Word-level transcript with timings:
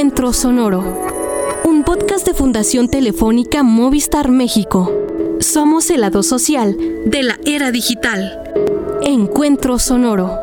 Encuentro 0.00 0.32
Sonoro, 0.32 0.82
un 1.62 1.84
podcast 1.84 2.26
de 2.26 2.32
Fundación 2.32 2.88
Telefónica 2.88 3.62
Movistar 3.62 4.30
México. 4.30 4.90
Somos 5.40 5.90
el 5.90 6.00
lado 6.00 6.22
social 6.22 6.74
de 7.04 7.22
la 7.22 7.38
era 7.44 7.70
digital. 7.70 8.40
Encuentro 9.02 9.78
Sonoro. 9.78 10.38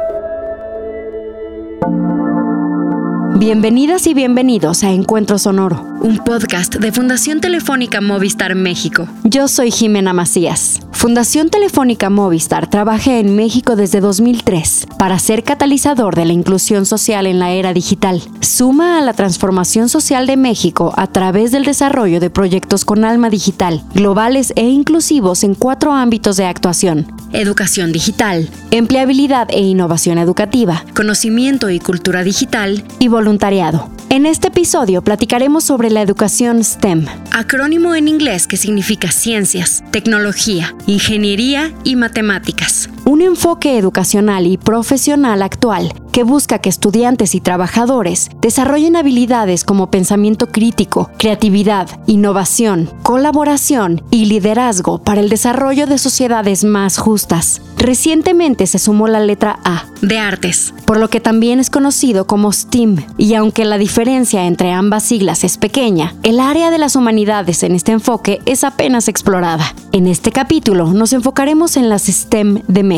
Bienvenidas 3.40 4.06
y 4.06 4.14
bienvenidos 4.14 4.84
a 4.84 4.92
Encuentro 4.92 5.40
Sonoro, 5.40 5.97
un 6.02 6.18
podcast 6.18 6.76
de 6.76 6.92
Fundación 6.92 7.42
Telefónica 7.42 8.02
Movistar 8.02 8.56
México. 8.56 9.08
Yo 9.24 9.48
soy 9.48 9.72
Jimena 9.72 10.14
Macías. 10.14 10.80
Fundación 10.92 11.50
Telefónica 11.50 12.10
Movistar 12.10 12.70
trabaja 12.70 13.18
en 13.18 13.36
México 13.36 13.76
desde 13.76 14.02
2003 14.02 14.88
para 14.98 15.20
ser 15.20 15.44
catalizador 15.44 16.16
de 16.16 16.26
la 16.26 16.34
inclusión 16.34 16.86
social 16.86 17.28
en 17.28 17.40
la 17.40 17.52
era 17.52 17.74
digital. 17.74 18.22
Suma 18.42 18.98
a 18.98 19.02
la 19.02 19.14
transformación 19.14 19.90
social 19.90 20.28
de 20.28 20.38
México 20.38 20.94
a 20.98 21.08
través 21.08 21.52
del 21.52 21.66
desarrollo 21.66 22.20
de 22.20 22.30
proyectos 22.30 22.86
con 22.86 23.06
alma 23.06 23.30
digital, 23.30 23.84
globales 23.94 24.54
e 24.56 24.64
inclusivos 24.68 25.44
en 25.44 25.56
cuatro 25.56 25.94
ámbitos 25.94 26.38
de 26.38 26.46
actuación. 26.46 27.08
Educación 27.34 27.92
digital, 27.92 28.50
empleabilidad 28.72 29.50
e 29.52 29.60
innovación 29.60 30.18
educativa, 30.18 30.84
conocimiento 30.96 31.70
y 31.70 31.80
cultura 31.80 32.24
digital 32.24 32.84
y 33.00 33.08
voluntariado. 33.08 33.90
En 34.10 34.26
este 34.26 34.48
episodio 34.48 35.02
platicaremos 35.02 35.66
sobre 35.66 35.87
la 35.90 36.02
educación 36.02 36.64
STEM, 36.64 37.06
acrónimo 37.32 37.96
en 37.96 38.08
inglés 38.08 38.48
que 38.48 38.58
significa 38.58 39.12
ciencias, 39.12 39.84
tecnología, 39.92 40.76
ingeniería 40.86 41.74
y 41.84 41.96
matemáticas. 41.96 42.90
Un 43.08 43.22
enfoque 43.22 43.78
educacional 43.78 44.46
y 44.48 44.58
profesional 44.58 45.42
actual 45.42 45.94
que 46.12 46.24
busca 46.24 46.60
que 46.60 46.68
estudiantes 46.68 47.36
y 47.36 47.40
trabajadores 47.40 48.30
desarrollen 48.42 48.98
habilidades 48.98 49.64
como 49.64 49.90
pensamiento 49.90 50.48
crítico, 50.48 51.10
creatividad, 51.18 51.88
innovación, 52.06 52.92
colaboración 53.04 54.02
y 54.12 54.26
liderazgo 54.26 55.02
para 55.02 55.22
el 55.22 55.30
desarrollo 55.30 55.88
de 55.88 56.00
sociedades 56.00 56.66
más 56.66 56.98
justas. 56.98 57.62
Recientemente 57.78 58.68
se 58.68 58.80
sumó 58.80 59.08
la 59.08 59.22
letra 59.22 59.60
A 59.64 59.86
de 60.02 60.18
artes, 60.18 60.74
por 60.86 60.98
lo 60.98 61.10
que 61.10 61.22
también 61.22 61.60
es 61.60 61.70
conocido 61.70 62.28
como 62.28 62.52
STEAM, 62.52 63.06
y 63.18 63.36
aunque 63.36 63.66
la 63.66 63.78
diferencia 63.78 64.46
entre 64.48 64.72
ambas 64.72 65.04
siglas 65.04 65.44
es 65.44 65.58
pequeña, 65.58 66.16
el 66.24 66.40
área 66.40 66.72
de 66.72 66.80
las 66.80 66.96
humanidades 66.96 67.64
en 67.64 67.74
este 67.74 67.94
enfoque 67.94 68.42
es 68.46 68.64
apenas 68.64 69.08
explorada. 69.08 69.74
En 69.92 70.08
este 70.08 70.32
capítulo 70.32 70.92
nos 70.92 71.14
enfocaremos 71.14 71.78
en 71.78 71.90
las 71.90 72.04
STEM 72.08 72.64
de 72.68 72.84
México 72.84 72.97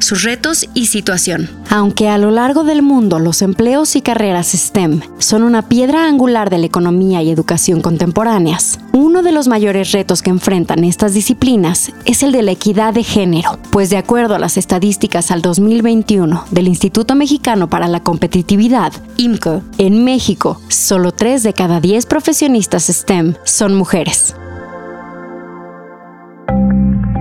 sus 0.00 0.24
retos 0.24 0.68
y 0.74 0.86
situación. 0.86 1.48
Aunque 1.68 2.08
a 2.08 2.18
lo 2.18 2.30
largo 2.30 2.64
del 2.64 2.82
mundo 2.82 3.18
los 3.18 3.42
empleos 3.42 3.94
y 3.96 4.00
carreras 4.00 4.48
STEM 4.48 5.00
son 5.18 5.42
una 5.42 5.68
piedra 5.68 6.06
angular 6.06 6.50
de 6.50 6.58
la 6.58 6.66
economía 6.66 7.22
y 7.22 7.30
educación 7.30 7.80
contemporáneas, 7.80 8.78
uno 8.92 9.22
de 9.22 9.32
los 9.32 9.46
mayores 9.46 9.92
retos 9.92 10.22
que 10.22 10.30
enfrentan 10.30 10.84
estas 10.84 11.14
disciplinas 11.14 11.92
es 12.06 12.22
el 12.22 12.32
de 12.32 12.42
la 12.42 12.52
equidad 12.52 12.94
de 12.94 13.04
género, 13.04 13.58
pues 13.70 13.90
de 13.90 13.98
acuerdo 13.98 14.34
a 14.34 14.38
las 14.38 14.56
estadísticas 14.56 15.30
al 15.30 15.42
2021 15.42 16.44
del 16.50 16.68
Instituto 16.68 17.14
Mexicano 17.14 17.68
para 17.68 17.86
la 17.86 18.00
Competitividad, 18.00 18.92
IMCO, 19.16 19.62
en 19.78 20.04
México, 20.04 20.60
solo 20.68 21.12
3 21.12 21.42
de 21.42 21.52
cada 21.52 21.80
10 21.80 22.06
profesionistas 22.06 22.86
STEM 22.86 23.34
son 23.44 23.74
mujeres. 23.74 24.34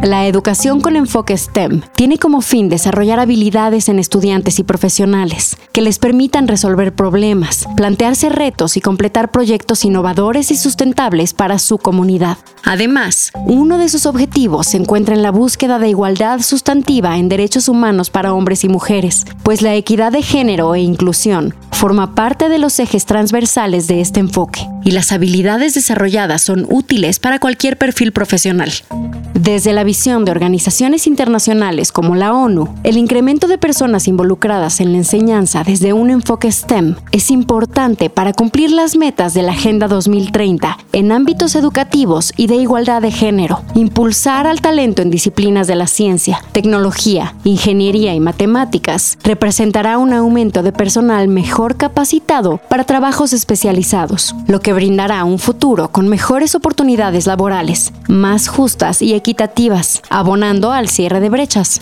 La 0.02 0.28
educación 0.28 0.80
con 0.80 0.95
enfoque 0.95 1.38
STEM 1.38 1.81
tiene 1.94 2.17
como 2.17 2.39
fin 2.39 2.69
desarrollar 2.69 3.19
habilidades 3.19 3.89
en 3.89 4.00
estudiantes 4.00 4.58
y 4.58 4.64
profesionales 4.64 5.58
que 5.73 5.81
les 5.81 6.00
permitan 6.00 6.47
resolver 6.47 6.95
problemas, 6.95 7.67
plantearse 7.75 8.30
retos 8.30 8.77
y 8.77 8.81
completar 8.81 9.30
proyectos 9.30 9.83
innovadores 9.83 10.52
y 10.52 10.55
sustentables 10.55 11.33
para 11.33 11.59
su 11.59 11.80
comunidad. 11.80 12.38
Además, 12.64 13.33
uno 13.45 13.77
de 13.77 13.89
sus 13.89 14.05
objetivos 14.05 14.67
se 14.67 14.77
encuentra 14.77 15.15
en 15.15 15.21
la 15.21 15.32
búsqueda 15.32 15.80
de 15.80 15.89
igualdad 15.89 16.39
sustantiva 16.39 17.17
en 17.17 17.27
derechos 17.27 17.67
humanos 17.67 18.10
para 18.10 18.33
hombres 18.33 18.64
y 18.64 18.70
mujeres, 18.70 19.26
pues 19.43 19.61
la 19.61 19.76
equidad 19.76 20.14
de 20.14 20.21
género 20.21 20.76
e 20.76 20.80
inclusión 20.80 21.54
forma 21.71 22.16
parte 22.16 22.48
de 22.48 22.58
los 22.58 22.80
ejes 22.80 23.05
transversales 23.05 23.87
de 23.87 23.99
este 23.99 24.21
enfoque 24.21 24.66
y 24.84 24.92
las 24.92 25.12
habilidades 25.12 25.73
desarrolladas 25.73 26.42
son 26.42 26.66
útiles 26.70 27.20
para 27.20 27.40
cualquier 27.40 27.78
perfil 27.78 28.12
profesional. 28.12 28.72
Desde 29.34 29.73
la 29.73 29.86
visión 29.86 30.26
de 30.26 30.32
organizaciones 30.32 31.08
internacionales 31.08 31.92
como 31.92 32.16
la 32.16 32.34
ONU, 32.34 32.76
el 32.84 32.98
incremento 32.98 33.48
de 33.48 33.58
personas 33.58 34.08
involucradas 34.08 34.82
en 34.82 34.92
la 34.92 34.98
enseñanza 34.98 35.64
desde 35.64 35.94
un 35.94 36.10
enfoque 36.10 36.52
STEM 36.52 36.95
es 37.12 37.32
importante 37.32 38.10
para 38.10 38.34
cumplir 38.34 38.72
las 38.72 38.98
metas 38.98 39.34
de 39.34 39.44
la 39.44 39.54
Agenda 39.54 39.88
2030 39.88 40.78
en 40.92 41.11
ámbitos 41.11 41.56
educativos 41.56 42.34
y 42.36 42.48
de 42.48 42.56
igualdad 42.56 43.02
de 43.02 43.11
género, 43.11 43.61
impulsar 43.76 44.46
al 44.46 44.61
talento 44.61 45.02
en 45.02 45.10
disciplinas 45.10 45.67
de 45.67 45.76
la 45.76 45.88
ciencia, 45.88 46.44
tecnología, 46.52 47.36
ingeniería 47.44 48.14
y 48.14 48.20
matemáticas 48.20 49.17
representará 49.23 49.98
un 49.98 50.11
aumento 50.11 50.64
de 50.64 50.72
personal 50.72 51.28
mejor 51.28 51.78
capacitado 51.78 52.60
para 52.70 52.84
trabajos 52.84 53.32
especializados, 53.34 54.36
lo 54.48 54.60
que 54.60 54.68
brindará 54.73 55.23
un 55.23 55.39
futuro 55.39 55.91
con 55.91 56.07
mejores 56.07 56.55
oportunidades 56.55 57.27
laborales, 57.27 57.93
más 58.07 58.47
justas 58.47 59.02
y 59.02 59.13
equitativas, 59.13 60.02
abonando 60.09 60.71
al 60.71 60.89
cierre 60.89 61.19
de 61.19 61.30
brechas. 61.30 61.81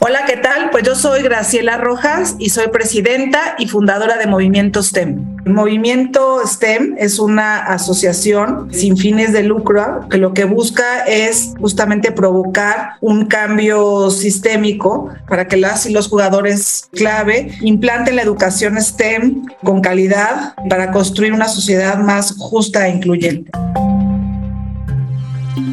Hola, 0.00 0.24
¿qué 0.26 0.38
tal? 0.38 0.70
Pues 0.70 0.84
yo 0.84 0.94
soy 0.94 1.22
Graciela 1.22 1.76
Rojas 1.76 2.36
y 2.38 2.48
soy 2.48 2.68
presidenta 2.68 3.54
y 3.58 3.68
fundadora 3.68 4.16
de 4.16 4.26
Movimiento 4.26 4.82
STEM. 4.82 5.36
El 5.44 5.54
Movimiento 5.54 6.40
STEM 6.44 6.96
es 6.98 7.18
una 7.18 7.58
asociación 7.58 8.68
sin 8.72 8.96
fines 8.96 9.32
de 9.32 9.42
lucro 9.42 10.06
que 10.10 10.18
lo 10.18 10.34
que 10.34 10.44
busca 10.44 11.04
es 11.06 11.54
justamente 11.58 12.12
provocar 12.12 12.92
un 13.00 13.26
cambio 13.26 14.10
sistémico 14.10 15.08
para 15.28 15.48
que 15.48 15.56
las 15.56 15.86
y 15.86 15.92
los 15.92 16.08
jugadores 16.08 16.88
clave 16.92 17.52
implanten 17.62 18.16
la 18.16 18.22
educación 18.22 18.80
STEM 18.80 19.46
con 19.64 19.80
calidad 19.80 20.54
para 20.68 20.92
construir 20.92 21.32
una 21.32 21.48
sociedad 21.48 21.98
más 21.98 22.34
justa 22.36 22.86
e 22.86 22.96
incluyente. 22.96 23.50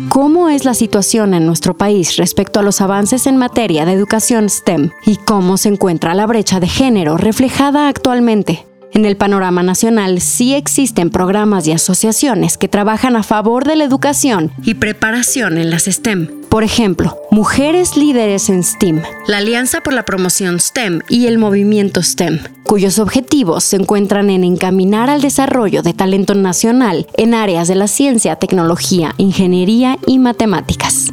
¿Cómo 0.10 0.50
es 0.50 0.66
la 0.66 0.74
situación 0.74 1.34
en 1.34 1.46
nuestro 1.46 1.78
país 1.78 2.16
respecto 2.16 2.60
a 2.60 2.64
los 2.64 2.82
avances 2.82 3.28
en 3.28 3.38
materia 3.38 3.86
de 3.86 3.92
educación 3.92 4.50
STEM 4.50 4.92
y 5.06 5.18
cómo 5.18 5.58
se 5.58 5.70
encuentra 5.70 6.16
la 6.16 6.26
brecha 6.26 6.60
de 6.60 6.68
género 6.68 7.18
reflejada 7.18 7.88
actualmente? 7.88 8.67
En 8.94 9.06
el 9.06 9.18
panorama 9.18 9.64
nacional 9.64 10.22
sí 10.22 10.54
existen 10.54 11.10
programas 11.10 11.68
y 11.68 11.72
asociaciones 11.72 12.58
que 12.58 12.68
trabajan 12.68 13.16
a 13.16 13.24
favor 13.24 13.66
de 13.66 13.76
la 13.76 13.84
educación 13.84 14.52
y 14.64 14.76
preparación 14.76 15.58
en 15.58 15.70
las 15.70 15.84
STEM. 15.84 16.30
Por 16.50 16.64
ejemplo, 16.64 17.18
Mujeres 17.30 17.98
Líderes 17.98 18.50
en 18.50 18.64
STEM, 18.64 19.04
la 19.28 19.38
Alianza 19.38 19.82
por 19.82 19.94
la 19.94 20.06
Promoción 20.06 20.60
STEM 20.60 21.02
y 21.10 21.28
el 21.28 21.38
Movimiento 21.38 22.02
STEM, 22.02 22.40
cuyos 22.64 23.00
objetivos 23.00 23.66
se 23.66 23.76
encuentran 23.76 24.30
en 24.30 24.44
encaminar 24.44 25.10
al 25.10 25.22
desarrollo 25.22 25.84
de 25.84 25.94
talento 25.94 26.34
nacional 26.34 27.06
en 27.18 27.34
áreas 27.34 27.68
de 27.68 27.76
la 27.76 27.88
ciencia, 27.88 28.38
tecnología, 28.38 29.14
ingeniería 29.18 29.98
y 30.08 30.20
matemáticas. 30.20 31.12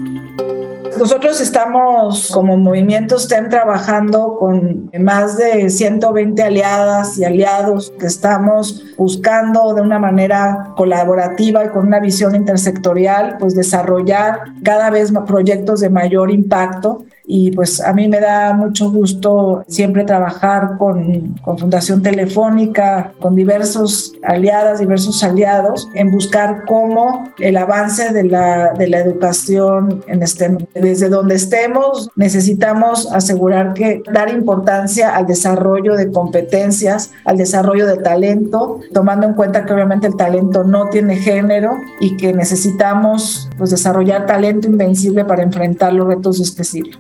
Nosotros 0.99 1.41
estamos 1.41 2.31
como 2.32 2.56
Movimiento 2.56 3.19
STEM 3.19 3.49
trabajando 3.49 4.37
con 4.38 4.91
más 5.00 5.37
de 5.37 5.69
120 5.69 6.41
aliadas 6.43 7.19
y 7.19 7.25
aliados 7.25 7.93
que 7.99 8.06
estamos 8.06 8.84
buscando 8.97 9.75
de 9.75 9.81
una 9.81 9.99
manera 9.99 10.72
colaborativa 10.77 11.65
y 11.65 11.69
con 11.69 11.88
una 11.88 11.99
visión 11.99 12.37
intersectorial, 12.37 13.37
pues 13.38 13.56
desarrollar 13.56 14.41
cada 14.62 14.91
vez 14.91 15.10
más 15.10 15.25
proyectos 15.25 15.81
de 15.81 15.91
mayor 15.91 16.31
impacto 16.31 17.05
y 17.27 17.53
pues 17.53 17.81
a 17.81 17.93
mí 17.93 18.07
me 18.09 18.21
da 18.21 18.53
mucho 18.53 18.91
gusto 18.91 19.65
siempre 19.67 20.05
trabajar 20.05 20.77
con, 20.79 21.35
con, 21.43 21.59
Fundación 21.59 22.03
Telefónica, 22.03 23.12
con 23.19 23.35
diversos 23.35 24.12
aliadas, 24.23 24.81
diversos 24.81 25.23
aliados, 25.25 25.88
en 25.94 26.11
buscar 26.11 26.65
cómo 26.67 27.31
el 27.38 27.56
avance 27.56 28.12
de 28.12 28.25
la, 28.25 28.75
de 28.75 28.88
la 28.88 28.99
educación 28.99 30.05
en 30.06 30.23
este, 30.23 30.59
desde 30.75 31.09
donde 31.09 31.37
estemos, 31.37 32.11
necesitamos 32.17 33.11
asegurar 33.12 33.73
que 33.73 34.03
dar 34.12 34.29
importancia 34.29 35.17
al 35.17 35.26
desarrollo 35.26 35.97
de 35.97 36.11
competencias, 36.11 37.12
al 37.25 37.38
desarrollo 37.38 37.87
de 37.87 37.97
talento, 37.97 38.81
tomando 38.93 39.26
en 39.26 39.35
cuenta 39.35 39.65
que 39.65 39.73
obviamente 39.73 40.06
el 40.06 40.17
talento 40.17 40.65
no 40.65 40.91
tiene 40.91 41.17
género 41.17 41.73
y 42.00 42.17
que 42.17 42.35
necesitamos 42.35 43.49
pues, 43.56 43.71
desarrollar 43.71 44.26
talento 44.26 44.69
invencible 44.69 45.25
para 45.25 45.43
enfrentar 45.43 45.93
los 45.94 46.06
retos 46.06 46.38
de 46.38 46.44
este 46.44 46.65
siglo. 46.65 46.99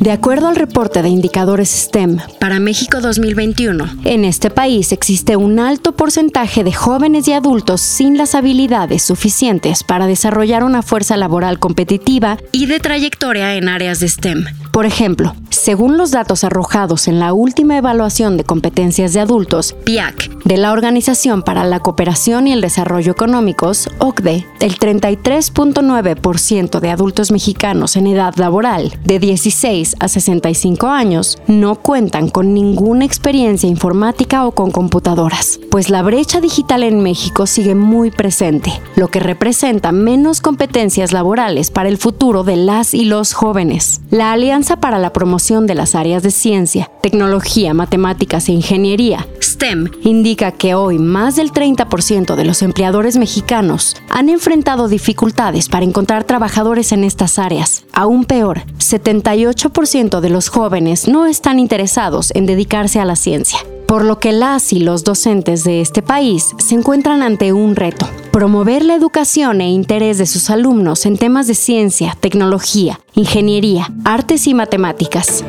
De 0.00 0.10
acuerdo 0.10 0.48
al 0.48 0.56
reporte 0.56 1.02
de 1.02 1.08
indicadores 1.08 1.70
STEM 1.70 2.18
para 2.38 2.60
México 2.60 3.00
2021, 3.00 4.00
en 4.04 4.24
este 4.24 4.50
país 4.50 4.92
existe 4.92 5.36
un 5.36 5.58
alto 5.58 5.92
porcentaje 5.92 6.62
de 6.62 6.72
jóvenes 6.72 7.26
y 7.28 7.32
adultos 7.32 7.80
sin 7.80 8.18
las 8.18 8.34
habilidades 8.34 9.02
suficientes 9.02 9.82
para 9.82 10.06
desarrollar 10.06 10.62
una 10.62 10.82
fuerza 10.82 11.16
laboral 11.16 11.58
competitiva 11.58 12.36
y 12.52 12.66
de 12.66 12.80
trayectoria 12.80 13.54
en 13.54 13.68
áreas 13.68 14.00
de 14.00 14.08
STEM 14.08 14.44
Por 14.74 14.84
ejemplo, 14.86 15.34
según 15.50 15.96
los 15.96 16.10
datos 16.10 16.42
arrojados 16.42 17.06
en 17.06 17.20
la 17.20 17.32
última 17.32 17.78
evaluación 17.78 18.36
de 18.36 18.42
competencias 18.42 19.12
de 19.12 19.20
adultos, 19.20 19.76
PIAC, 19.84 20.42
de 20.44 20.56
la 20.56 20.72
Organización 20.72 21.44
para 21.44 21.62
la 21.62 21.78
Cooperación 21.78 22.48
y 22.48 22.52
el 22.52 22.60
Desarrollo 22.60 23.12
Económicos, 23.12 23.88
OCDE, 24.00 24.44
el 24.58 24.76
33.9% 24.76 26.80
de 26.80 26.90
adultos 26.90 27.30
mexicanos 27.30 27.94
en 27.94 28.08
edad 28.08 28.34
laboral, 28.34 28.98
de 29.04 29.20
16 29.20 29.94
a 30.00 30.08
65 30.08 30.88
años, 30.88 31.38
no 31.46 31.76
cuentan 31.76 32.28
con 32.28 32.52
ninguna 32.52 33.04
experiencia 33.04 33.68
informática 33.68 34.44
o 34.44 34.56
con 34.56 34.72
computadoras, 34.72 35.60
pues 35.70 35.88
la 35.88 36.02
brecha 36.02 36.40
digital 36.40 36.82
en 36.82 37.00
México 37.00 37.46
sigue 37.46 37.76
muy 37.76 38.10
presente, 38.10 38.72
lo 38.96 39.06
que 39.06 39.20
representa 39.20 39.92
menos 39.92 40.40
competencias 40.40 41.12
laborales 41.12 41.70
para 41.70 41.88
el 41.88 41.96
futuro 41.96 42.42
de 42.42 42.56
las 42.56 42.92
y 42.92 43.04
los 43.04 43.34
jóvenes. 43.34 44.00
La 44.10 44.32
Alianza 44.32 44.63
para 44.64 44.98
la 44.98 45.12
Promoción 45.12 45.66
de 45.66 45.74
las 45.74 45.94
Áreas 45.94 46.22
de 46.22 46.30
Ciencia, 46.30 46.90
Tecnología, 47.02 47.74
Matemáticas 47.74 48.48
e 48.48 48.52
Ingeniería, 48.52 49.26
STEM, 49.42 49.90
indica 50.02 50.52
que 50.52 50.74
hoy 50.74 50.98
más 50.98 51.36
del 51.36 51.52
30% 51.52 52.34
de 52.34 52.44
los 52.44 52.62
empleadores 52.62 53.16
mexicanos 53.16 53.96
han 54.08 54.28
enfrentado 54.30 54.88
dificultades 54.88 55.68
para 55.68 55.84
encontrar 55.84 56.24
trabajadores 56.24 56.92
en 56.92 57.04
estas 57.04 57.38
áreas. 57.38 57.84
Aún 57.92 58.24
peor, 58.24 58.62
78% 58.78 60.20
de 60.20 60.30
los 60.30 60.48
jóvenes 60.48 61.08
no 61.08 61.26
están 61.26 61.58
interesados 61.58 62.32
en 62.34 62.46
dedicarse 62.46 63.00
a 63.00 63.04
la 63.04 63.16
ciencia 63.16 63.58
por 63.94 64.04
lo 64.04 64.18
que 64.18 64.32
las 64.32 64.72
y 64.72 64.80
los 64.80 65.04
docentes 65.04 65.62
de 65.62 65.80
este 65.80 66.02
país 66.02 66.52
se 66.58 66.74
encuentran 66.74 67.22
ante 67.22 67.52
un 67.52 67.76
reto, 67.76 68.08
promover 68.32 68.84
la 68.84 68.96
educación 68.96 69.60
e 69.60 69.70
interés 69.70 70.18
de 70.18 70.26
sus 70.26 70.50
alumnos 70.50 71.06
en 71.06 71.16
temas 71.16 71.46
de 71.46 71.54
ciencia, 71.54 72.16
tecnología, 72.18 72.98
ingeniería, 73.14 73.86
artes 74.04 74.48
y 74.48 74.54
matemáticas. 74.54 75.44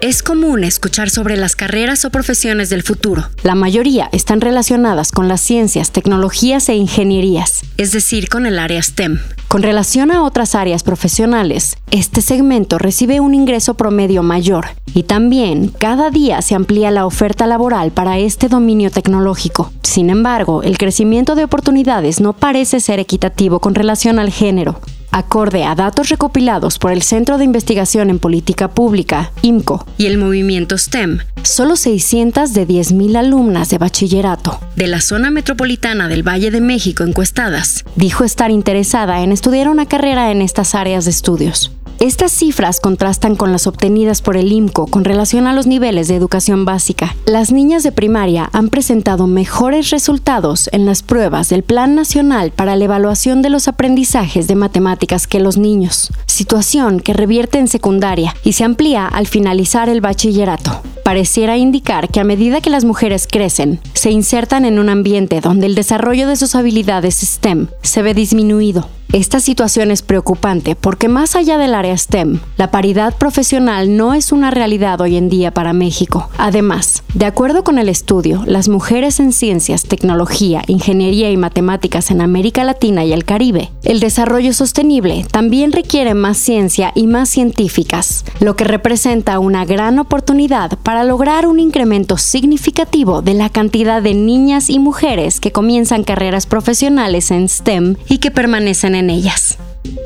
Es 0.00 0.22
común 0.22 0.62
escuchar 0.62 1.10
sobre 1.10 1.36
las 1.36 1.56
carreras 1.56 2.04
o 2.04 2.10
profesiones 2.10 2.70
del 2.70 2.84
futuro. 2.84 3.24
La 3.42 3.56
mayoría 3.56 4.08
están 4.12 4.40
relacionadas 4.40 5.10
con 5.10 5.26
las 5.26 5.40
ciencias, 5.40 5.90
tecnologías 5.90 6.68
e 6.68 6.76
ingenierías, 6.76 7.62
es 7.78 7.90
decir, 7.90 8.28
con 8.28 8.46
el 8.46 8.60
área 8.60 8.80
STEM. 8.80 9.18
Con 9.48 9.64
relación 9.64 10.12
a 10.12 10.22
otras 10.22 10.54
áreas 10.54 10.84
profesionales, 10.84 11.78
este 11.90 12.22
segmento 12.22 12.78
recibe 12.78 13.18
un 13.18 13.34
ingreso 13.34 13.74
promedio 13.74 14.22
mayor 14.22 14.66
y 14.94 15.02
también 15.02 15.66
cada 15.66 16.10
día 16.10 16.42
se 16.42 16.54
amplía 16.54 16.92
la 16.92 17.04
oferta 17.04 17.48
laboral 17.48 17.90
para 17.90 18.18
este 18.18 18.46
dominio 18.46 18.92
tecnológico. 18.92 19.72
Sin 19.82 20.10
embargo, 20.10 20.62
el 20.62 20.78
crecimiento 20.78 21.34
de 21.34 21.42
oportunidades 21.42 22.20
no 22.20 22.34
parece 22.34 22.78
ser 22.78 23.00
equitativo 23.00 23.58
con 23.58 23.74
relación 23.74 24.20
al 24.20 24.30
género. 24.30 24.80
Acorde 25.10 25.64
a 25.64 25.74
datos 25.74 26.08
recopilados 26.08 26.78
por 26.78 26.92
el 26.92 27.02
Centro 27.02 27.38
de 27.38 27.44
Investigación 27.44 28.10
en 28.10 28.18
Política 28.18 28.68
Pública, 28.68 29.32
IMCO, 29.42 29.86
y 29.96 30.06
el 30.06 30.18
movimiento 30.18 30.76
STEM, 30.76 31.18
solo 31.42 31.76
600 31.76 32.52
de 32.52 32.66
10.000 32.66 33.16
alumnas 33.16 33.68
de 33.70 33.78
bachillerato 33.78 34.60
de 34.78 34.86
la 34.86 35.00
zona 35.00 35.30
metropolitana 35.30 36.08
del 36.08 36.26
Valle 36.26 36.50
de 36.50 36.60
México 36.60 37.02
encuestadas 37.02 37.84
dijo 37.96 38.24
estar 38.24 38.50
interesada 38.50 39.22
en 39.22 39.32
estudiar 39.32 39.68
una 39.68 39.86
carrera 39.86 40.30
en 40.30 40.40
estas 40.40 40.74
áreas 40.74 41.04
de 41.04 41.10
estudios. 41.10 41.72
Estas 42.00 42.30
cifras 42.30 42.78
contrastan 42.78 43.34
con 43.34 43.50
las 43.50 43.66
obtenidas 43.66 44.22
por 44.22 44.36
el 44.36 44.52
IMCO 44.52 44.86
con 44.86 45.04
relación 45.04 45.48
a 45.48 45.52
los 45.52 45.66
niveles 45.66 46.06
de 46.06 46.14
educación 46.14 46.64
básica. 46.64 47.16
Las 47.26 47.50
niñas 47.50 47.82
de 47.82 47.90
primaria 47.90 48.48
han 48.52 48.68
presentado 48.68 49.26
mejores 49.26 49.90
resultados 49.90 50.70
en 50.70 50.86
las 50.86 51.02
pruebas 51.02 51.48
del 51.48 51.64
Plan 51.64 51.96
Nacional 51.96 52.52
para 52.52 52.76
la 52.76 52.84
Evaluación 52.84 53.42
de 53.42 53.50
los 53.50 53.66
Aprendizajes 53.66 54.46
de 54.46 54.54
Matemáticas 54.54 55.26
que 55.26 55.40
los 55.40 55.58
niños, 55.58 56.12
situación 56.26 57.00
que 57.00 57.14
revierte 57.14 57.58
en 57.58 57.66
secundaria 57.66 58.32
y 58.44 58.52
se 58.52 58.62
amplía 58.62 59.04
al 59.04 59.26
finalizar 59.26 59.88
el 59.88 60.00
bachillerato. 60.00 60.80
Pareciera 61.02 61.56
indicar 61.56 62.10
que 62.10 62.20
a 62.20 62.24
medida 62.24 62.60
que 62.60 62.70
las 62.70 62.84
mujeres 62.84 63.26
crecen, 63.26 63.80
se 63.94 64.12
insertan 64.12 64.64
en 64.64 64.78
un 64.78 64.88
ambiente 64.88 65.40
donde 65.40 65.66
el 65.66 65.74
desarrollo 65.74 66.28
de 66.28 66.36
sus 66.36 66.54
habilidades 66.54 67.16
STEM 67.16 67.66
se 67.82 68.02
ve 68.02 68.14
disminuido 68.14 68.88
esta 69.12 69.40
situación 69.40 69.90
es 69.90 70.02
preocupante 70.02 70.76
porque 70.76 71.08
más 71.08 71.34
allá 71.34 71.56
del 71.56 71.74
área 71.74 71.96
STEM, 71.96 72.40
la 72.58 72.70
paridad 72.70 73.16
profesional 73.16 73.96
no 73.96 74.12
es 74.12 74.32
una 74.32 74.50
realidad 74.50 75.00
hoy 75.00 75.16
en 75.16 75.30
día 75.30 75.50
para 75.50 75.72
México. 75.72 76.28
Además, 76.36 77.02
de 77.14 77.24
acuerdo 77.24 77.64
con 77.64 77.78
el 77.78 77.88
estudio, 77.88 78.44
las 78.46 78.68
mujeres 78.68 79.18
en 79.18 79.32
ciencias, 79.32 79.84
tecnología, 79.84 80.62
ingeniería 80.66 81.30
y 81.30 81.38
matemáticas 81.38 82.10
en 82.10 82.20
América 82.20 82.64
Latina 82.64 83.02
y 83.06 83.14
el 83.14 83.24
Caribe, 83.24 83.70
el 83.82 84.00
desarrollo 84.00 84.52
sostenible 84.52 85.24
también 85.30 85.72
requiere 85.72 86.12
más 86.12 86.36
ciencia 86.36 86.92
y 86.94 87.06
más 87.06 87.30
científicas, 87.30 88.26
lo 88.40 88.56
que 88.56 88.64
representa 88.64 89.38
una 89.38 89.64
gran 89.64 89.98
oportunidad 89.98 90.78
para 90.82 91.04
lograr 91.04 91.46
un 91.46 91.60
incremento 91.60 92.18
significativo 92.18 93.22
de 93.22 93.32
la 93.32 93.48
cantidad 93.48 94.02
de 94.02 94.12
niñas 94.12 94.68
y 94.68 94.78
mujeres 94.78 95.40
que 95.40 95.50
comienzan 95.50 96.04
carreras 96.04 96.44
profesionales 96.44 97.30
en 97.30 97.48
STEM 97.48 97.96
y 98.06 98.18
que 98.18 98.30
permanecen 98.30 98.97
en 98.97 98.97
ellas. 99.10 99.58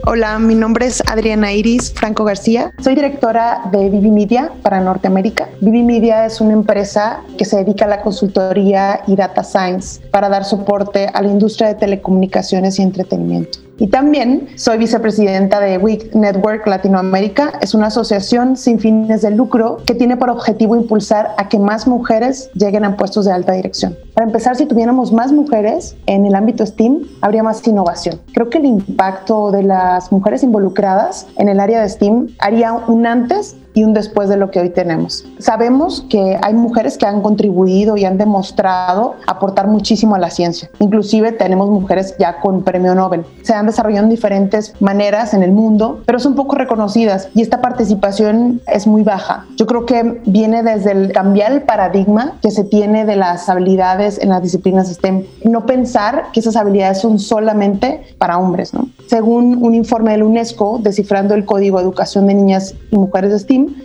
Hola, 0.05 0.39
mi 0.39 0.55
nombre 0.55 0.87
es 0.87 1.03
Adriana 1.06 1.53
Iris 1.53 1.93
Franco 1.93 2.25
García. 2.25 2.73
Soy 2.83 2.94
directora 2.94 3.62
de 3.73 3.89
Vivi 3.89 4.11
Media 4.11 4.50
para 4.62 4.81
Norteamérica. 4.81 5.49
Vivi 5.61 5.83
Media 5.83 6.27
es 6.27 6.41
una 6.41 6.53
empresa 6.53 7.23
que 7.39 7.44
se 7.44 7.56
dedica 7.56 7.85
a 7.85 7.89
la 7.89 8.03
consultoría 8.03 9.03
y 9.06 9.17
data 9.17 9.44
science 9.44 10.00
para 10.11 10.29
dar 10.29 10.44
soporte 10.44 11.06
a 11.06 11.23
la 11.23 11.29
industria 11.29 11.69
de 11.69 11.75
telecomunicaciones 11.77 12.79
y 12.79 12.83
entretenimiento. 12.83 13.59
Y 13.82 13.88
también 13.88 14.46
soy 14.55 14.79
vicepresidenta 14.79 15.58
de 15.58 15.76
WIC 15.76 16.14
Network 16.14 16.69
Latinoamérica. 16.69 17.55
Es 17.61 17.75
una 17.75 17.88
asociación 17.88 18.56
sin 18.56 18.79
fines 18.79 19.23
de 19.23 19.32
lucro 19.32 19.79
que 19.84 19.96
tiene 19.96 20.17
por 20.17 20.31
objetivo 20.31 20.76
impulsar 20.76 21.34
a 21.37 21.49
que 21.49 21.58
más 21.58 21.88
mujeres 21.88 22.49
lleguen 22.55 22.84
a 22.84 22.96
puestos 22.96 23.25
de 23.25 23.32
alta 23.32 23.50
dirección. 23.55 23.99
Para 24.14 24.25
empezar, 24.25 24.55
si 24.55 24.67
tuviéramos 24.67 25.12
más 25.12 25.32
mujeres 25.32 25.96
en 26.06 26.26
el 26.26 26.37
ámbito 26.37 26.64
STEAM, 26.64 27.08
habría 27.23 27.43
más 27.43 27.67
innovación. 27.67 28.20
Creo 28.32 28.50
que 28.50 28.58
el 28.58 28.67
impacto 28.67 29.50
de 29.50 29.64
las 29.64 30.12
mujeres 30.12 30.44
involucradas 30.44 31.26
en 31.38 31.49
el 31.49 31.58
área 31.58 31.82
de 31.82 31.88
STEAM 31.88 32.28
haría 32.38 32.73
un 32.73 33.05
antes 33.05 33.56
y 33.75 33.85
un 33.85 33.93
después 33.93 34.29
de 34.29 34.37
lo 34.37 34.51
que 34.51 34.61
hoy 34.61 34.71
tenemos. 34.71 35.25
Sabemos 35.39 36.05
que 36.09 36.39
hay 36.43 36.55
mujeres 36.55 36.99
que 36.99 37.07
han 37.07 37.23
contribuido 37.23 37.97
y 37.97 38.05
han 38.05 38.19
demostrado 38.19 39.15
aportar 39.27 39.69
muchísimo 39.69 40.15
a 40.15 40.19
la 40.19 40.31
ciencia. 40.31 40.71
Inclusive 40.79 41.33
tenemos 41.33 41.71
mujeres 41.71 42.15
ya 42.19 42.41
con 42.41 42.63
premio 42.63 42.95
Nobel. 42.95 43.25
Se 43.43 43.55
han 43.55 43.67
desarrollado 43.67 44.05
en 44.05 44.11
diferentes 44.11 44.75
maneras 44.81 45.35
en 45.35 45.43
el 45.43 45.53
mundo, 45.53 46.03
pero 46.07 46.19
son 46.19 46.35
poco 46.35 46.57
reconocidas 46.57 47.29
y 47.35 47.43
esta 47.43 47.61
participación 47.61 48.61
es 48.67 48.87
muy 48.87 49.03
baja. 49.03 49.47
Yo 49.57 49.67
creo 49.67 49.87
que 49.87 50.21
viene 50.27 50.63
desde 50.63 50.93
el 50.93 51.13
cambiar 51.13 51.53
el 51.53 51.63
paradigma 51.63 52.39
que 52.43 52.51
se 52.51 52.65
tiene 52.65 53.05
de 53.05 53.17
las 53.17 53.49
habilidades 53.49 54.19
en 54.19 54.31
las 54.31 54.43
disciplinas 54.43 54.88
STEM. 54.88 55.25
No 55.45 55.67
pensar 55.67 56.26
que 56.33 56.41
esas 56.41 56.57
habilidades 56.57 57.00
son 57.00 57.19
solamente 57.19 58.02
para 58.19 58.38
hombres, 58.38 58.75
¿no? 58.75 58.88
Según 59.07 59.62
un 59.62 59.75
informe 59.75 60.12
del 60.12 60.23
UNESCO, 60.23 60.79
descifrando 60.83 61.35
el 61.35 61.45
Código 61.45 61.79
de 61.79 61.85
Educación 61.85 62.26
de 62.26 62.35
Niñas 62.35 62.75
y 62.91 62.97
Mujeres 62.97 63.31
de 63.31 63.38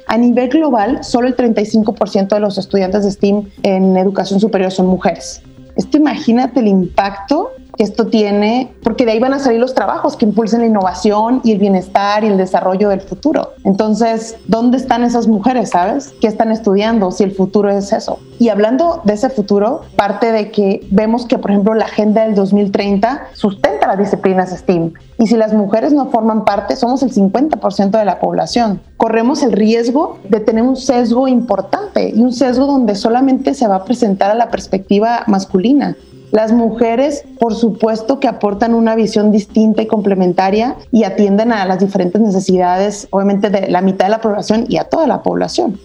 A 0.08 0.18
nivel 0.18 0.50
global, 0.50 1.04
solo 1.04 1.28
el 1.28 1.36
35% 1.36 2.30
de 2.30 2.40
los 2.40 2.58
estudiantes 2.58 3.04
de 3.04 3.12
STEAM 3.12 3.44
en 3.64 3.98
educación 3.98 4.40
superior 4.40 4.72
son 4.72 4.88
mujeres. 4.88 5.42
Esto 5.76 5.98
imagínate 5.98 6.60
el 6.60 6.68
impacto 6.68 7.52
que 7.78 7.84
esto 7.84 8.08
tiene, 8.08 8.74
porque 8.84 9.06
de 9.06 9.12
ahí 9.12 9.20
van 9.20 9.34
a 9.34 9.40
salir 9.40 9.60
los 9.60 9.74
trabajos 9.74 10.18
que 10.18 10.26
impulsen 10.26 10.62
la 10.62 10.68
innovación 10.68 11.42
y 11.44 11.52
el 11.52 11.60
bienestar 11.60 12.24
y 12.24 12.28
el 12.28 12.38
desarrollo 12.38 12.90
del 12.90 13.02
futuro. 13.02 13.52
Entonces, 13.64 14.36
¿dónde 14.48 14.78
están 14.78 15.04
esas 15.04 15.28
mujeres, 15.28 15.70
sabes? 15.70 16.14
¿Qué 16.20 16.28
están 16.28 16.52
estudiando 16.52 17.12
si 17.12 17.24
el 17.24 17.32
futuro 17.32 17.70
es 17.70 17.94
eso? 17.94 18.20
Y 18.40 18.50
hablando 18.50 19.02
de 19.04 19.14
ese 19.14 19.30
futuro, 19.30 19.82
parte 19.96 20.32
de 20.32 20.52
que 20.52 20.86
vemos 20.92 21.26
que, 21.26 21.38
por 21.38 21.52
ejemplo, 21.52 21.74
la 21.74 21.86
Agenda 21.86 22.24
del 22.24 22.36
2030 22.36 23.28
sustenta 23.34 23.88
las 23.88 23.98
disciplinas 23.98 24.52
STEAM. 24.52 24.94
Y 25.18 25.28
si 25.28 25.36
las 25.36 25.54
mujeres 25.54 25.94
no 25.94 26.08
forman 26.08 26.46
parte, 26.46 26.76
somos 26.76 27.02
el 27.04 27.12
50% 27.12 27.98
de 27.98 28.06
la 28.06 28.20
población. 28.20 28.82
Corremos 28.98 29.42
el 29.42 29.52
riesgo 29.52 30.20
de 30.30 30.40
tener 30.40 30.64
un 30.64 30.76
sesgo 30.76 31.28
importante 31.28 32.12
y 32.16 32.22
un 32.22 32.34
sesgo 32.34 32.68
donde 32.68 32.96
solamente 32.96 33.54
se 33.54 33.68
va 33.68 33.78
a 33.78 33.86
presentar 33.86 34.30
a 34.30 34.36
la 34.36 34.50
perspectiva 34.50 35.24
masculina. 35.28 35.96
Las 36.32 36.52
mujeres, 36.52 37.24
por 37.40 37.56
supuesto, 37.56 38.20
que 38.20 38.28
aportan 38.28 38.74
una 38.74 38.96
visión 38.96 39.32
distinta 39.32 39.82
y 39.82 39.88
complementaria 39.88 40.76
y 40.92 41.04
atienden 41.04 41.54
a 41.54 41.66
las 41.66 41.80
diferentes 41.80 42.22
necesidades, 42.22 43.08
obviamente, 43.12 43.50
de 43.50 43.70
la 43.70 43.82
mitad 43.82 44.06
de 44.06 44.12
la 44.12 44.22
población 44.22 44.66
y 44.68 44.78
a 44.78 44.86
toda 44.86 45.08
la 45.08 45.24
población. 45.24 45.80